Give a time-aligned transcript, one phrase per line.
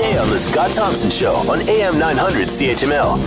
[0.00, 3.18] weekday on The Scott Thompson Show on AM 900 CHML.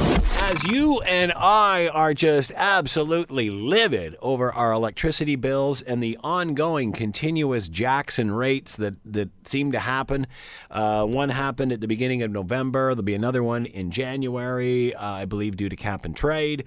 [0.42, 6.92] As you and I are just absolutely livid over our electricity bills and the ongoing
[6.92, 10.26] continuous jacks and rates that, that seem to happen.
[10.72, 12.94] Uh, one happened at the beginning of November.
[12.94, 16.66] There'll be another one in January, uh, I believe, due to cap and trade.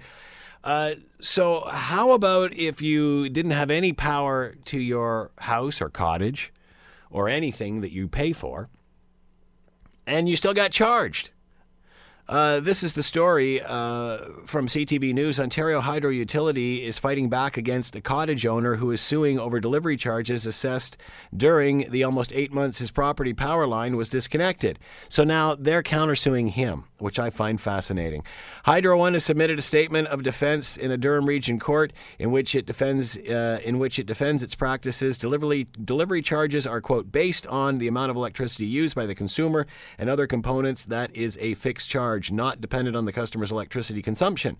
[0.63, 6.51] Uh, so, how about if you didn't have any power to your house or cottage
[7.09, 8.69] or anything that you pay for,
[10.07, 11.29] and you still got charged?
[12.29, 15.39] Uh, this is the story uh, from CTV News.
[15.39, 19.95] Ontario Hydro Utility is fighting back against a cottage owner who is suing over delivery
[19.95, 20.97] charges assessed
[21.35, 24.77] during the almost eight months his property power line was disconnected.
[25.07, 28.23] So now they're countersuing him, which I find fascinating.
[28.65, 32.55] Hydro One has submitted a statement of defense in a Durham Region Court in which
[32.55, 35.17] it defends uh, in which it defends its practices.
[35.17, 39.65] Delivery delivery charges are quote based on the amount of electricity used by the consumer
[39.97, 40.83] and other components.
[40.83, 44.57] That is a fixed charge charge, not dependent on the customer's electricity consumption.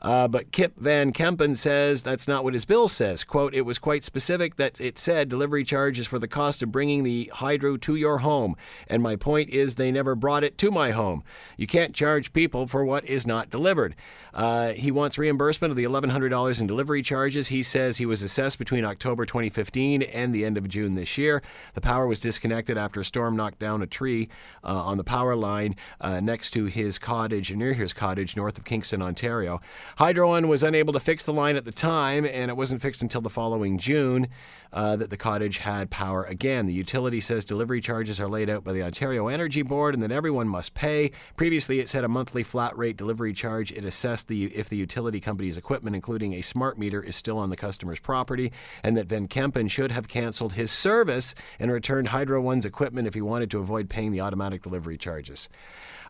[0.00, 3.22] Uh, but Kip Van Kempen says that's not what his bill says.
[3.22, 6.72] Quote, it was quite specific that it said delivery charge is for the cost of
[6.72, 8.56] bringing the hydro to your home.
[8.88, 11.22] And my point is they never brought it to my home.
[11.56, 13.94] You can't charge people for what is not delivered.
[14.34, 17.48] Uh, he wants reimbursement of the $1,100 in delivery charges.
[17.48, 21.42] He says he was assessed between October 2015 and the end of June this year.
[21.74, 24.28] The power was disconnected after a storm knocked down a tree
[24.64, 28.64] uh, on the power line uh, next to his cottage, near his cottage, north of
[28.64, 29.60] Kingston, Ontario.
[29.96, 33.02] Hydro One was unable to fix the line at the time, and it wasn't fixed
[33.02, 34.28] until the following June
[34.72, 36.66] uh, that the cottage had power again.
[36.66, 40.12] The utility says delivery charges are laid out by the Ontario Energy Board and that
[40.12, 41.10] everyone must pay.
[41.36, 43.70] Previously, it said a monthly flat rate delivery charge.
[43.72, 47.50] It assessed the if the utility company's equipment, including a smart meter, is still on
[47.50, 52.40] the customer's property, and that Van Kempen should have canceled his service and returned Hydro
[52.40, 55.48] One's equipment if he wanted to avoid paying the automatic delivery charges.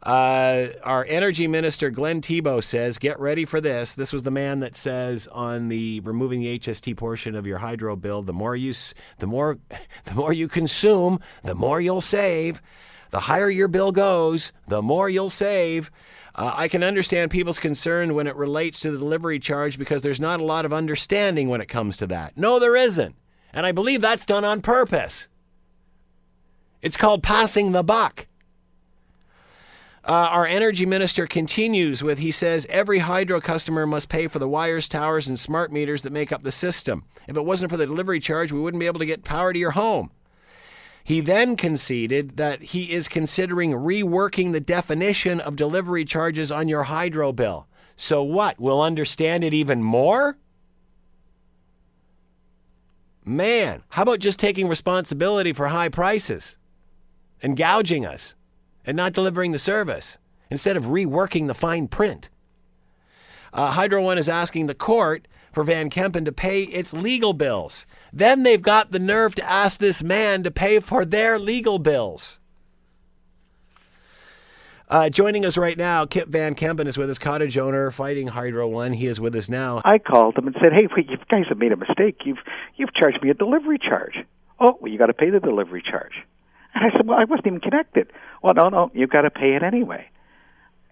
[0.02, 3.94] Uh, our energy minister, Glenn Thibeault, says, get ready for this.
[3.94, 7.94] This was the man that says on the removing the HST portion of your hydro
[7.94, 8.74] bill, the more you,
[9.18, 9.58] the more,
[10.04, 12.60] the more you consume, the more you'll save.
[13.12, 15.90] The higher your bill goes, the more you'll save.
[16.34, 20.20] Uh, I can understand people's concern when it relates to the delivery charge because there's
[20.20, 22.36] not a lot of understanding when it comes to that.
[22.36, 23.14] No, there isn't.
[23.52, 25.28] And I believe that's done on purpose.
[26.80, 28.26] It's called passing the buck.
[30.04, 34.48] Uh, our energy minister continues with he says every hydro customer must pay for the
[34.48, 37.04] wires, towers, and smart meters that make up the system.
[37.28, 39.58] If it wasn't for the delivery charge, we wouldn't be able to get power to
[39.58, 40.10] your home.
[41.04, 46.84] He then conceded that he is considering reworking the definition of delivery charges on your
[46.84, 47.66] hydro bill.
[47.96, 48.60] So what?
[48.60, 50.38] We'll understand it even more?
[53.24, 56.56] Man, how about just taking responsibility for high prices
[57.42, 58.34] and gouging us?
[58.84, 60.18] and not delivering the service
[60.50, 62.28] instead of reworking the fine print.
[63.52, 67.86] Uh, Hydro One is asking the court for Van Kempen to pay its legal bills.
[68.12, 72.38] Then they've got the nerve to ask this man to pay for their legal bills.
[74.88, 78.68] Uh, joining us right now, Kip Van Kempen is with us, cottage owner, fighting Hydro
[78.68, 78.92] One.
[78.92, 79.80] He is with us now.
[79.84, 82.22] I called him and said, "Hey, wait, you guys have made a mistake.
[82.24, 82.40] You've
[82.76, 84.16] you've charged me a delivery charge.
[84.60, 86.12] Oh, well, you got to pay the delivery charge."
[86.74, 88.08] And I said, well, I wasn't even connected.
[88.42, 90.06] Well, no, no, you've got to pay it anyway.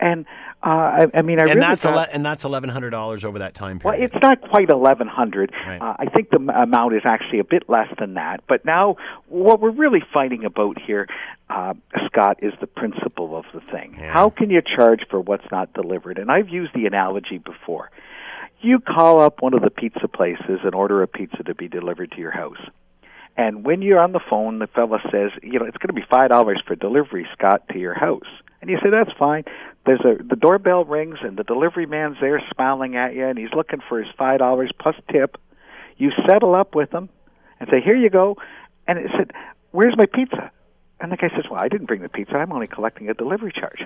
[0.00, 0.24] And
[0.62, 3.38] uh, I, I mean, I and really that's ele- and that's eleven hundred dollars over
[3.40, 3.98] that time period.
[4.00, 5.52] well, it's not quite eleven hundred.
[5.66, 5.80] Right.
[5.80, 8.42] Uh, I think the m- amount is actually a bit less than that.
[8.48, 8.96] But now,
[9.28, 11.06] what we're really fighting about here,
[11.50, 11.74] uh,
[12.06, 13.96] Scott, is the principle of the thing.
[13.98, 14.12] Yeah.
[14.12, 16.18] How can you charge for what's not delivered?
[16.18, 17.90] And I've used the analogy before.
[18.62, 22.12] You call up one of the pizza places and order a pizza to be delivered
[22.12, 22.60] to your house.
[23.36, 26.04] And when you're on the phone, the fella says, you know, it's going to be
[26.10, 28.28] five dollars for delivery, Scott, to your house.
[28.60, 29.44] And you say, that's fine.
[29.86, 33.52] There's a the doorbell rings and the delivery man's there smiling at you, and he's
[33.54, 35.36] looking for his five dollars plus tip.
[35.96, 37.08] You settle up with him
[37.58, 38.36] and say, here you go.
[38.86, 39.32] And it said,
[39.70, 40.50] where's my pizza?
[41.00, 42.34] And the guy says, well, I didn't bring the pizza.
[42.36, 43.80] I'm only collecting a delivery charge.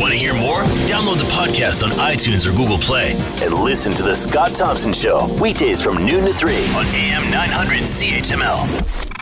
[0.00, 0.60] Want to hear more?
[0.86, 5.32] Download the podcast on iTunes or Google Play and listen to The Scott Thompson Show
[5.40, 9.13] weekdays from noon to 3 on AM 900 CHML.